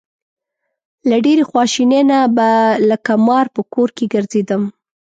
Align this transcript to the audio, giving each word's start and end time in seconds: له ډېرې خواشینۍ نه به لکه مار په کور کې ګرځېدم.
له 1.09 1.17
ډېرې 1.25 1.43
خواشینۍ 1.49 2.01
نه 2.11 2.19
به 2.35 2.49
لکه 2.89 3.13
مار 3.27 3.45
په 3.55 3.61
کور 3.73 3.89
کې 3.97 4.05
ګرځېدم. 4.13 4.63